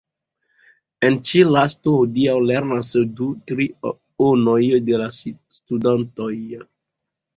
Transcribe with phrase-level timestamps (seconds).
[1.09, 5.11] En ĉi-lasto hodiaŭ lernas du trionoj de la
[5.61, 6.33] studantoj.